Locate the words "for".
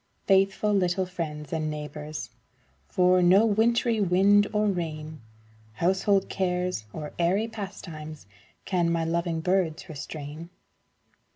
2.87-3.21